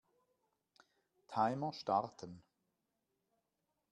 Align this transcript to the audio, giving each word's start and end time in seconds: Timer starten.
Timer 1.27 1.71
starten. 1.73 2.41